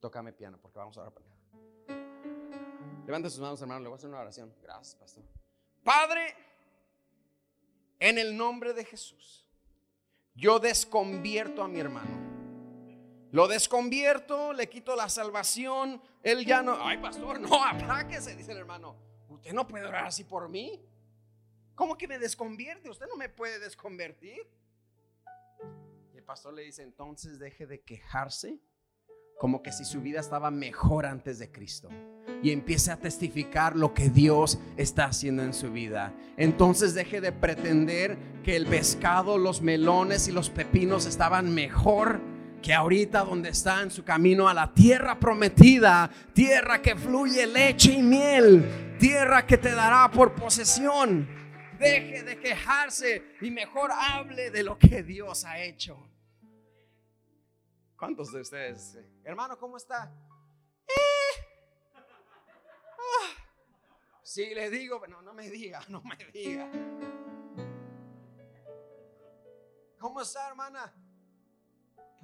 [0.00, 1.14] Tócame piano porque vamos a orar.
[3.06, 4.54] Levante sus manos, hermano, le voy a hacer una oración.
[4.62, 5.24] Gracias, pastor.
[5.82, 6.34] Padre,
[7.98, 9.46] en el nombre de Jesús,
[10.34, 12.22] yo desconvierto a mi hermano.
[13.30, 16.02] Lo desconvierto, le quito la salvación.
[16.22, 18.96] Él ya no, ay pastor, no, apláquese, dice el hermano.
[19.28, 20.84] Usted no puede orar así por mí.
[21.74, 22.90] ¿Cómo que me desconvierte?
[22.90, 24.46] Usted no me puede desconvertir.
[26.12, 28.60] Y el pastor le dice, entonces deje de quejarse
[29.42, 31.88] como que si su vida estaba mejor antes de Cristo.
[32.44, 36.14] Y empiece a testificar lo que Dios está haciendo en su vida.
[36.36, 42.20] Entonces deje de pretender que el pescado, los melones y los pepinos estaban mejor
[42.62, 47.94] que ahorita donde está en su camino a la tierra prometida, tierra que fluye leche
[47.94, 51.28] y miel, tierra que te dará por posesión.
[51.80, 56.11] Deje de quejarse y mejor hable de lo que Dios ha hecho.
[58.02, 58.98] ¿Cuántos de ustedes?
[59.22, 60.12] Hermano, ¿cómo está?
[60.88, 61.94] Eh.
[62.98, 63.28] Ah.
[64.24, 66.68] Si le digo, no, no me diga, no me diga.
[70.00, 70.92] ¿Cómo está, hermana?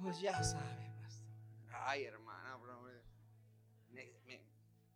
[0.01, 1.29] Pues ya sabe, pastor.
[1.71, 2.89] Ay, hermana, bro.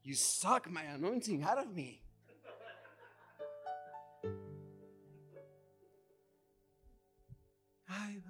[0.03, 2.03] You suck my anointing out of me.
[7.87, 8.21] Ay,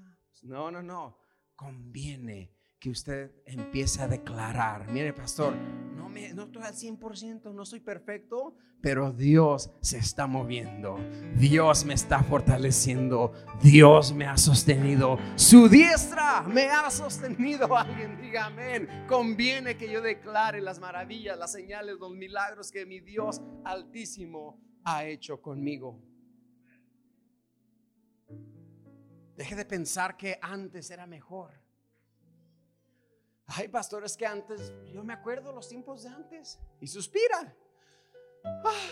[0.43, 1.22] no, no, no
[1.63, 5.55] conviene que usted empiece a declarar, mire pastor,
[5.95, 10.97] no me, no estoy al 100%, no soy perfecto, pero Dios se está moviendo.
[11.37, 13.31] Dios me está fortaleciendo.
[13.61, 15.17] Dios me ha sostenido.
[15.37, 17.77] Su diestra me ha sostenido.
[17.77, 18.89] Alguien diga amén.
[19.07, 25.05] Conviene que yo declare las maravillas, las señales, los milagros que mi Dios altísimo ha
[25.05, 26.12] hecho conmigo.
[29.35, 31.51] Deje de pensar que antes era mejor.
[33.47, 37.55] Hay pastores que antes, yo me acuerdo los tiempos de antes y suspira.
[38.43, 38.89] Ah,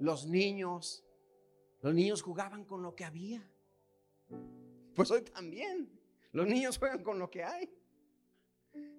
[0.00, 1.04] los niños,
[1.80, 3.48] los niños jugaban con lo que había.
[4.94, 6.00] Pues hoy también,
[6.32, 7.70] los niños juegan con lo que hay.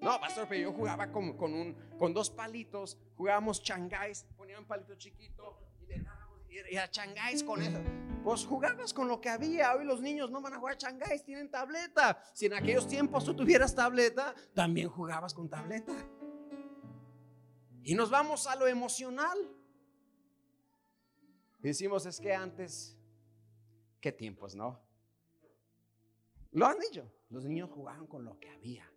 [0.01, 4.65] No, pastor, pero yo jugaba con, con, un, con dos palitos, jugábamos changáis, ponían un
[4.65, 5.99] palito chiquito y le
[6.49, 7.79] y a changáis con eso.
[8.23, 9.73] Pues jugabas con lo que había.
[9.75, 12.21] Hoy los niños no van a jugar changáis, tienen tableta.
[12.33, 15.93] Si en aquellos tiempos tú tuvieras tableta, también jugabas con tableta.
[17.83, 19.37] Y nos vamos a lo emocional.
[21.59, 22.97] Decimos, es que antes,
[24.01, 24.81] ¿qué tiempos, no?
[26.51, 28.91] Lo han dicho, los niños jugaban con lo que había.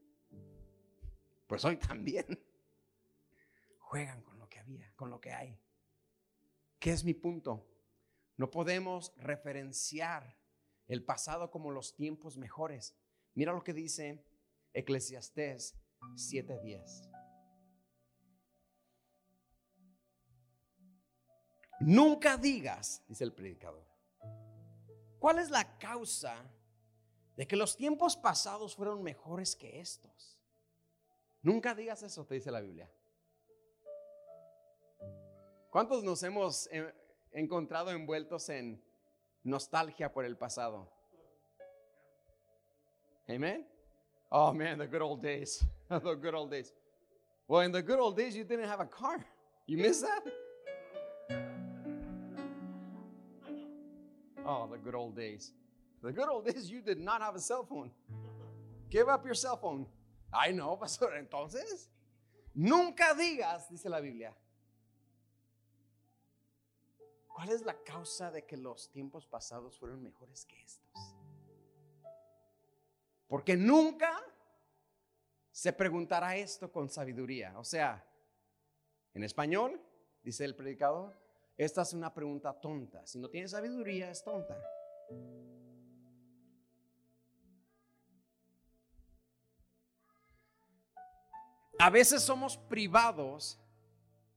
[1.47, 2.27] Pues hoy también
[3.79, 5.59] juegan con lo que había, con lo que hay.
[6.81, 7.69] ¿Qué es mi punto?
[8.39, 10.39] No podemos referenciar
[10.89, 12.97] el pasado como los tiempos mejores.
[13.35, 14.25] Mira lo que dice
[14.73, 15.77] Eclesiastés
[16.15, 17.11] 7:10.
[21.81, 23.87] Nunca digas, dice el predicador,
[25.19, 26.51] ¿cuál es la causa
[27.37, 30.39] de que los tiempos pasados fueron mejores que estos?
[31.43, 32.91] Nunca digas eso, te dice la Biblia.
[35.71, 36.93] ¿Cuántos nos hemos eh,
[37.33, 38.83] encontrado envueltos en
[39.45, 40.89] nostalgia por el pasado.
[43.29, 43.67] Amen.
[44.31, 45.65] Oh man, the good old days.
[45.89, 46.73] the good old days.
[47.49, 49.25] Well, in the good old days, you didn't have a car.
[49.67, 50.23] You miss that?
[54.45, 55.53] Oh, the good old days.
[56.03, 57.91] The good old days, you did not have a cell phone.
[58.89, 59.87] Give up your cell phone.
[60.33, 61.13] I know, pastor.
[61.19, 61.89] Entonces,
[62.55, 64.33] nunca digas, dice la Biblia,
[67.41, 70.93] ¿Cuál es la causa de que los tiempos pasados fueron mejores que estos?
[73.27, 74.23] Porque nunca
[75.51, 77.59] se preguntará esto con sabiduría.
[77.59, 78.07] O sea,
[79.15, 79.81] en español,
[80.23, 81.19] dice el predicador,
[81.57, 83.07] esta es una pregunta tonta.
[83.07, 84.63] Si no tiene sabiduría, es tonta.
[91.79, 93.59] A veces somos privados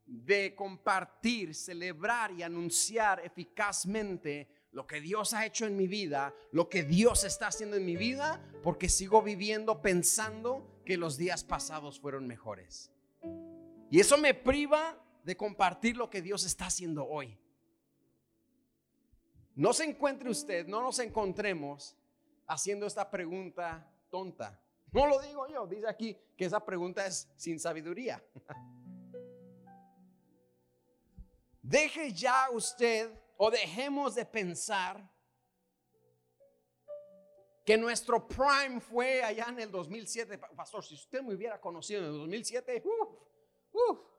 [0.05, 6.67] de compartir, celebrar y anunciar eficazmente lo que Dios ha hecho en mi vida, lo
[6.67, 11.99] que Dios está haciendo en mi vida, porque sigo viviendo pensando que los días pasados
[11.99, 12.91] fueron mejores.
[13.89, 17.37] Y eso me priva de compartir lo que Dios está haciendo hoy.
[19.55, 21.95] No se encuentre usted, no nos encontremos
[22.47, 24.59] haciendo esta pregunta tonta.
[24.91, 28.23] No lo digo yo, dice aquí que esa pregunta es sin sabiduría.
[31.63, 35.09] Deje ya usted o dejemos de pensar
[37.65, 40.37] que nuestro prime fue allá en el 2007.
[40.37, 43.17] Pastor, si usted me hubiera conocido en el 2007, uff,
[43.71, 44.12] uff.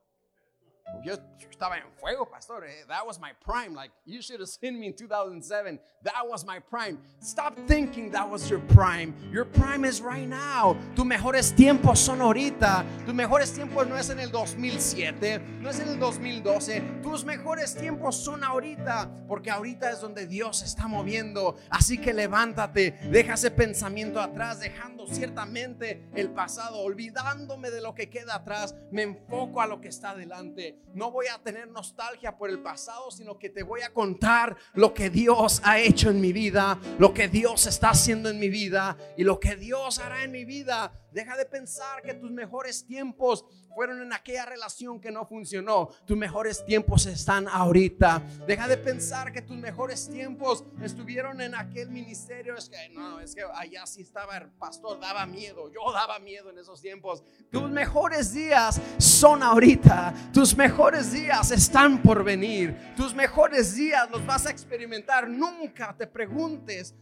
[1.02, 1.16] Yo
[1.50, 2.64] estaba en fuego, pastor.
[2.64, 3.74] Eh, that was my prime.
[3.74, 5.78] Like, you should have seen me in 2007.
[6.02, 6.98] That was my prime.
[7.20, 9.14] Stop thinking that was your prime.
[9.32, 10.76] Your prime is right now.
[10.94, 12.84] Tus mejores tiempos son ahorita.
[13.06, 16.82] Tus mejores tiempos no es en el 2007, no es en el 2012.
[17.02, 21.56] Tus mejores tiempos son ahorita, porque ahorita es donde Dios está moviendo.
[21.70, 28.10] Así que levántate, deja ese pensamiento atrás, dejando ciertamente el pasado, olvidándome de lo que
[28.10, 28.74] queda atrás.
[28.90, 33.10] Me enfoco a lo que está adelante no voy a tener nostalgia por el pasado,
[33.10, 37.12] sino que te voy a contar lo que Dios ha hecho en mi vida, lo
[37.12, 40.92] que Dios está haciendo en mi vida y lo que Dios hará en mi vida.
[41.14, 45.86] Deja de pensar que tus mejores tiempos fueron en aquella relación que no funcionó.
[46.04, 48.20] Tus mejores tiempos están ahorita.
[48.48, 52.56] Deja de pensar que tus mejores tiempos estuvieron en aquel ministerio.
[52.56, 55.70] Es que no, es que allá sí estaba el pastor, daba miedo.
[55.72, 57.22] Yo daba miedo en esos tiempos.
[57.48, 60.12] Tus mejores días son ahorita.
[60.32, 62.76] Tus mejores días están por venir.
[62.96, 65.28] Tus mejores días los vas a experimentar.
[65.28, 66.92] Nunca te preguntes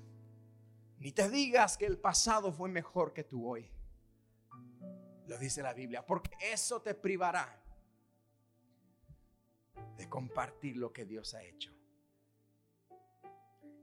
[0.99, 3.73] ni te digas que el pasado fue mejor que tú hoy.
[5.33, 7.59] Lo dice la Biblia, porque eso te privará
[9.97, 11.73] de compartir lo que Dios ha hecho.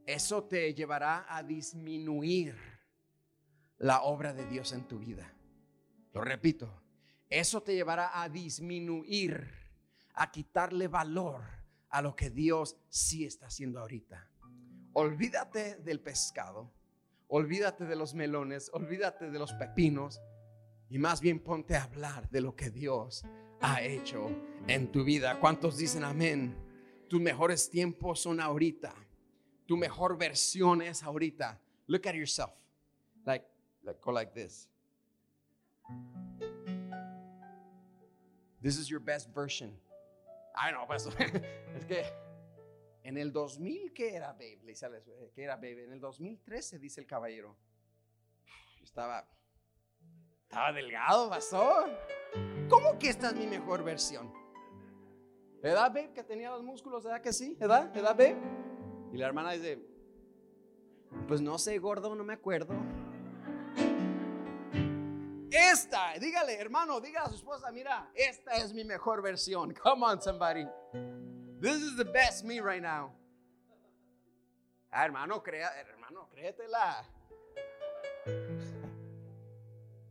[0.05, 2.55] Eso te llevará a disminuir
[3.79, 5.33] la obra de Dios en tu vida.
[6.13, 6.83] Lo repito,
[7.31, 9.51] eso te llevará a disminuir,
[10.13, 11.41] a quitarle valor
[11.89, 14.29] a lo que Dios sí está haciendo ahorita.
[14.93, 16.71] Olvídate del pescado,
[17.27, 20.21] olvídate de los melones, olvídate de los pepinos
[20.89, 23.23] y más bien ponte a hablar de lo que Dios
[23.61, 24.29] ha hecho
[24.67, 25.39] en tu vida.
[25.39, 26.55] ¿Cuántos dicen amén?
[27.07, 28.93] Tus mejores tiempos son ahorita.
[29.65, 31.61] Tu mejor versión es ahorita.
[31.87, 32.53] Look at yourself.
[33.25, 33.45] Like,
[33.83, 34.67] like go like this.
[38.61, 39.79] This is your best version.
[40.55, 41.05] I know, pues,
[41.75, 42.03] es que
[43.03, 44.59] en el 2000, ¿qué era, babe?
[45.33, 45.83] ¿Qué era, babe?
[45.83, 47.55] En el 2013, dice el caballero.
[48.83, 49.27] Estaba,
[50.49, 51.89] estaba delgado, pastor.
[52.69, 54.33] ¿Cómo que esta es mi mejor versión?
[55.61, 56.11] ¿Edad, babe?
[56.11, 57.55] Que tenía los músculos, ¿edad que sí?
[57.59, 57.95] ¿Edad?
[57.95, 58.35] ¿Edad, babe?
[59.13, 59.79] Y la hermana dice,
[61.27, 62.73] pues no sé, gordo, no me acuerdo.
[65.51, 69.71] Esta, dígale, hermano, diga a su esposa, mira, esta es mi mejor versión.
[69.75, 70.65] Come on, somebody.
[71.61, 73.13] This is the best me right now.
[74.89, 77.05] Ah, hermano, crea, hermano, créetela.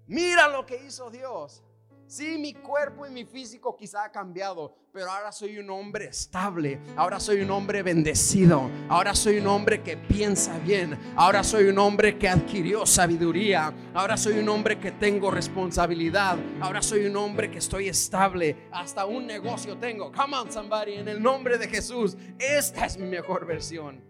[0.09, 1.63] Mira lo que hizo Dios.
[2.07, 6.81] Sí, mi cuerpo y mi físico quizá ha cambiado, pero ahora soy un hombre estable,
[6.97, 11.77] ahora soy un hombre bendecido, ahora soy un hombre que piensa bien, ahora soy un
[11.77, 17.51] hombre que adquirió sabiduría, ahora soy un hombre que tengo responsabilidad, ahora soy un hombre
[17.51, 20.11] que estoy estable, hasta un negocio tengo.
[20.11, 24.03] Come on somebody, en el nombre de Jesús, esta es mi mejor versión.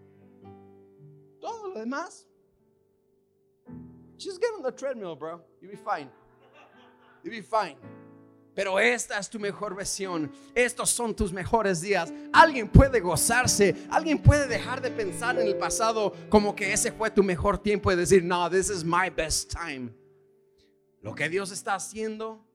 [1.41, 2.28] Todo lo demás,
[4.19, 5.41] just get on the treadmill, bro.
[5.61, 6.09] You'll be fine.
[7.23, 7.77] You'll be fine.
[8.55, 10.31] Pero esta es tu mejor versión.
[10.53, 12.11] Estos son tus mejores días.
[12.33, 13.73] Alguien puede gozarse.
[13.89, 17.91] Alguien puede dejar de pensar en el pasado como que ese fue tu mejor tiempo
[17.91, 19.93] y decir, no, this is my best time.
[21.01, 22.45] Lo que Dios está haciendo,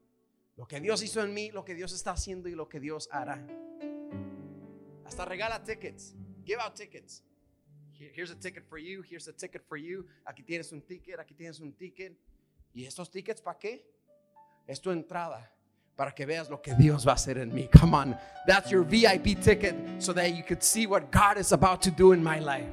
[0.57, 3.09] lo que Dios hizo en mí, lo que Dios está haciendo y lo que Dios
[3.11, 3.43] hará.
[5.07, 6.15] Hasta regala tickets.
[6.45, 7.25] Give out tickets.
[8.13, 9.03] Here's a ticket for you.
[9.03, 10.07] Here's a ticket for you.
[10.27, 11.19] Aquí tienes un ticket.
[11.19, 12.13] Aquí tienes un ticket.
[12.75, 13.85] ¿Y estos tickets para qué?
[14.67, 15.51] Es tu entrada
[15.97, 17.69] para que veas lo que Dios va a hacer en mí.
[17.71, 18.17] Come on.
[18.47, 22.13] That's your VIP ticket so that you could see what God is about to do
[22.13, 22.69] in my life.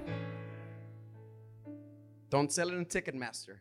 [2.29, 3.59] Don't sell it in Ticketmaster.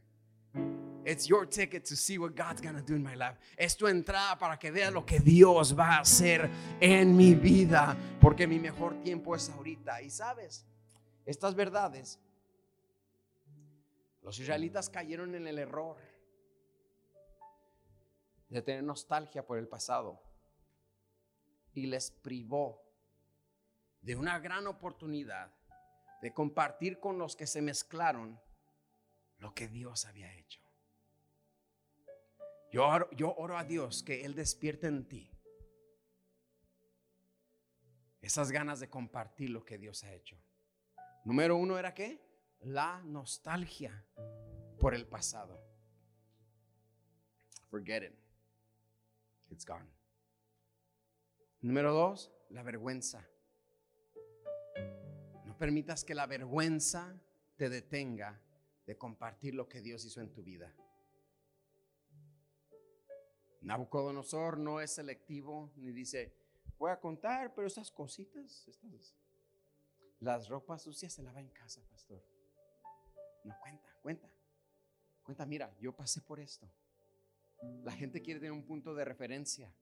[1.05, 3.37] It's your ticket to see what God's going to do in my life.
[3.59, 6.49] Es tu entrada para que veas lo que Dios va a hacer
[6.81, 10.03] en mi vida, porque mi mejor tiempo es ahorita.
[10.03, 10.65] Y sabes,
[11.31, 12.19] estas verdades,
[14.21, 15.97] los israelitas cayeron en el error
[18.49, 20.21] de tener nostalgia por el pasado
[21.73, 22.83] y les privó
[24.03, 25.55] de una gran oportunidad
[26.21, 28.41] de compartir con los que se mezclaron
[29.39, 30.61] lo que Dios había hecho.
[32.73, 32.89] Yo
[33.37, 35.31] oro, a Dios que Él despierte en ti
[38.21, 40.37] esas ganas de compartir lo que Dios ha hecho.
[41.25, 42.21] Número uno era qué?
[42.61, 44.05] La nostalgia
[44.79, 45.61] por el pasado.
[47.69, 48.19] Forget it.
[49.51, 49.87] It's gone.
[51.61, 53.29] Número dos, la vergüenza.
[55.45, 57.21] No permitas que la vergüenza
[57.57, 58.41] te detenga
[58.87, 60.75] de compartir lo que Dios hizo en tu vida.
[63.61, 66.35] Nabucodonosor no es selectivo ni dice,
[66.79, 69.15] voy a contar, pero estas cositas, estas,
[70.21, 72.23] las ropas sucias se lavan en casa, pastor.
[73.45, 74.31] No cuenta, cuenta.
[75.23, 76.71] Cuenta, mira, yo pasé por esto.
[77.85, 79.73] La gente quiere tener un punto de referencia.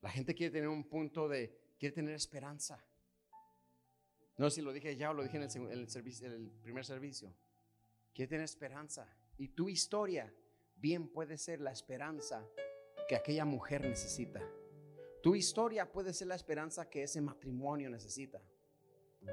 [0.00, 2.82] La gente quiere tener un punto de, quiere tener esperanza.
[4.38, 6.84] No sé si lo dije ya o lo dije en el, servicio, en el primer
[6.84, 7.34] servicio.
[8.14, 9.06] Quiere tener esperanza.
[9.36, 10.32] Y tu historia
[10.76, 12.48] bien puede ser la esperanza
[13.08, 14.40] que aquella mujer necesita.
[15.22, 18.42] Tu historia puede ser la esperanza que ese matrimonio necesita.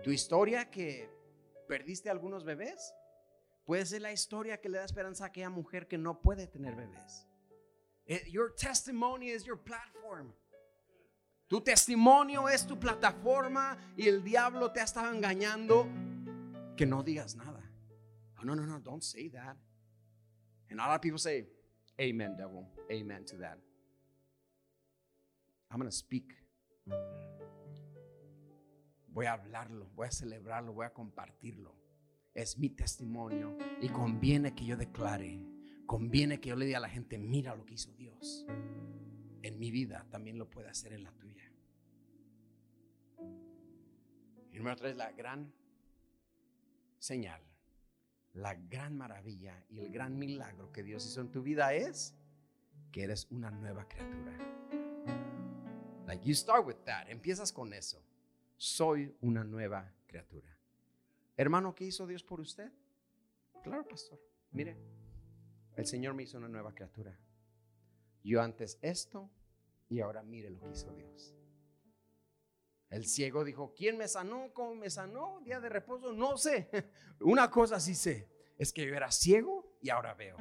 [0.03, 1.09] Tu historia que
[1.67, 2.93] perdiste algunos bebés
[3.67, 6.73] Puede ser la historia que le da esperanza a aquella mujer que no puede tener
[6.73, 7.27] bebés.
[8.05, 10.31] Eh, your testimony is your platform.
[11.49, 15.85] Tu testimonio es tu plataforma y el diablo te ha estado engañando
[16.77, 17.61] que no digas nada.
[18.39, 19.57] Oh, no, no, no, don't say that.
[20.69, 21.45] And a lot of people say,
[21.99, 22.69] Amen, devil.
[22.89, 23.57] Amen to that.
[25.69, 26.31] I'm going to speak.
[29.17, 31.75] Voy a hablarlo, voy a celebrarlo, voy a compartirlo
[32.37, 35.41] es mi testimonio y conviene que yo declare,
[35.87, 38.45] conviene que yo le diga a la gente, mira lo que hizo Dios.
[39.41, 41.51] En mi vida también lo puede hacer en la tuya.
[44.51, 45.51] Y número tres, la gran
[46.99, 47.41] señal,
[48.33, 52.15] la gran maravilla y el gran milagro que Dios hizo en tu vida es
[52.91, 54.37] que eres una nueva criatura.
[56.05, 57.09] Like you start with that.
[57.09, 57.99] Empiezas con eso.
[58.57, 60.57] Soy una nueva criatura.
[61.35, 62.71] Hermano, ¿qué hizo Dios por usted?
[63.63, 64.19] Claro, pastor.
[64.51, 64.75] Mire,
[65.75, 67.17] el Señor me hizo una nueva criatura.
[68.23, 69.29] Yo antes esto
[69.89, 71.35] y ahora mire lo que hizo Dios.
[72.89, 74.51] El ciego dijo, ¿quién me sanó?
[74.53, 75.41] ¿Cómo me sanó?
[75.41, 76.69] Día de reposo, no sé.
[77.19, 78.27] Una cosa sí sé,
[78.57, 80.37] es que yo era ciego y ahora veo.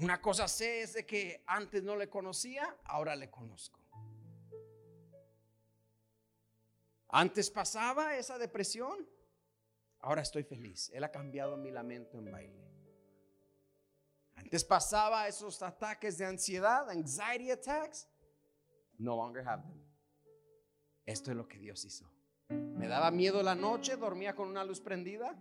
[0.00, 3.78] Una cosa sé es de que antes no le conocía, ahora le conozco.
[7.08, 9.06] Antes pasaba esa depresión,
[9.98, 10.90] ahora estoy feliz.
[10.94, 12.70] Él ha cambiado mi lamento en baile.
[14.36, 18.08] Antes pasaba esos ataques de ansiedad, anxiety attacks.
[18.96, 19.84] No longer have them.
[21.04, 22.10] Esto es lo que Dios hizo.
[22.48, 25.36] Me daba miedo la noche, dormía con una luz prendida.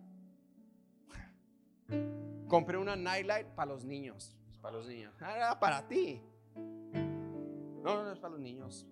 [2.50, 4.36] Compré una nightlight para los niños.
[4.62, 5.14] Para los niños.
[5.22, 6.22] Ah, para ti.
[6.56, 8.86] No, no es para los niños.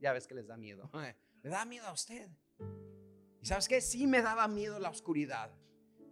[0.00, 0.90] Ya ves que les da miedo.
[1.42, 2.28] Le da miedo a usted.
[3.40, 3.80] ¿Y sabes qué?
[3.80, 5.50] Sí me daba miedo la oscuridad.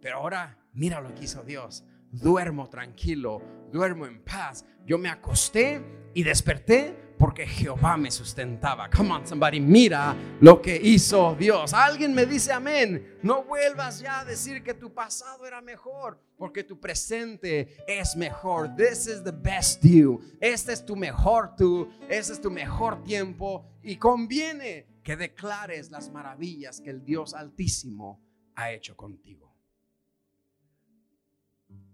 [0.01, 1.83] Pero ahora mira lo que hizo Dios.
[2.11, 4.65] Duermo tranquilo, duermo en paz.
[4.85, 8.89] Yo me acosté y desperté porque Jehová me sustentaba.
[8.89, 11.73] Come on, somebody, mira lo que hizo Dios.
[11.73, 13.17] Alguien me dice amén.
[13.23, 18.75] No vuelvas ya a decir que tu pasado era mejor, porque tu presente es mejor.
[18.75, 20.21] This is the best you.
[20.39, 21.89] Este es tu mejor tú.
[22.07, 23.65] Este es tu mejor tiempo.
[23.81, 28.21] Y conviene que declares las maravillas que el Dios Altísimo
[28.55, 29.55] ha hecho contigo.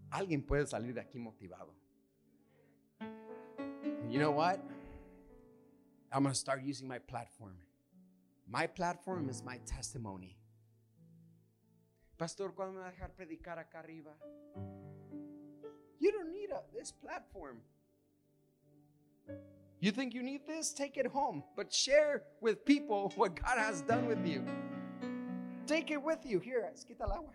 [0.09, 1.73] Alguien puede salir de aquí motivado.
[4.09, 4.59] You know what?
[6.13, 7.57] I'm going to start using my platform.
[8.47, 10.37] My platform is my testimony.
[12.19, 14.11] Pastor, ¿cuándo me va a dejar predicar acá arriba?
[15.99, 17.61] You don't need a, this platform.
[19.79, 20.71] You think you need this?
[20.71, 24.45] Take it home, but share with people what God has done with you.
[25.65, 26.39] Take it with you.
[26.39, 27.33] Here, quita el agua.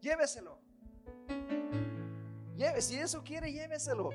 [0.00, 0.58] Lléveselo.
[2.56, 4.14] Lleve, si eso quiere, lléveselo.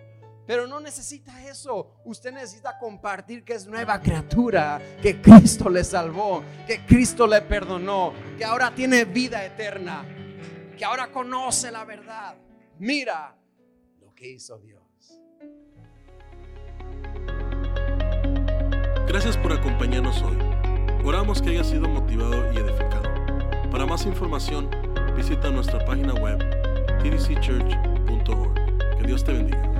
[0.51, 2.01] Pero no necesita eso.
[2.03, 8.11] Usted necesita compartir que es nueva criatura, que Cristo le salvó, que Cristo le perdonó,
[8.37, 10.03] que ahora tiene vida eterna,
[10.77, 12.35] que ahora conoce la verdad.
[12.79, 13.33] Mira
[14.01, 14.83] lo que hizo Dios.
[19.07, 20.37] Gracias por acompañarnos hoy.
[21.05, 23.09] Oramos que haya sido motivado y edificado.
[23.71, 24.69] Para más información,
[25.15, 26.39] visita nuestra página web
[27.01, 28.97] tdcchurch.org.
[28.97, 29.70] Que Dios te bendiga.